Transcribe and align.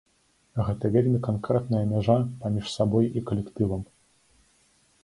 Гэта 0.69 0.89
вельмі 0.95 1.19
канкрэтная 1.27 1.83
мяжа 1.93 2.17
паміж 2.41 2.65
сабой 2.79 3.05
і 3.17 3.25
калектывам. 3.31 3.81